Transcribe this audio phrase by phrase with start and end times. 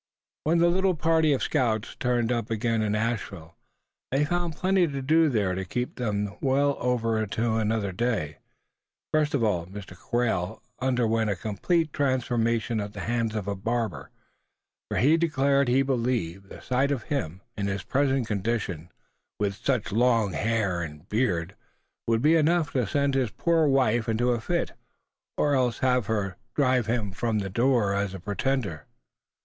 [0.45, 3.55] When the little party of scouts turned up again in Asheville,
[4.09, 8.39] they found plenty to do there to keep them over until another day.
[9.13, 9.95] First of all, Mr.
[9.95, 14.09] Quail underwent a complete transformation at the hands of a barber;
[14.89, 18.89] for he declared he believed the sight of him, in his present condition,
[19.39, 21.55] with such long hair and beard,
[22.07, 24.71] would be enough to send his poor wife into a fit,
[25.37, 28.87] or else have her drive him from the door as a pretender.